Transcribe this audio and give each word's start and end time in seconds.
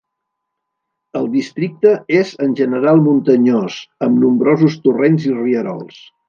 El 1.19 1.27
districte 1.33 1.91
és 2.21 2.31
en 2.45 2.55
general 2.61 3.03
muntanyós 3.09 3.77
amb 4.07 4.19
nombrosos 4.25 4.79
torrents 4.89 5.29
i 5.31 5.37
rierols. 5.45 6.03